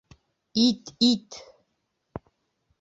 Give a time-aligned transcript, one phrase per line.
[0.65, 1.29] Ит, ит!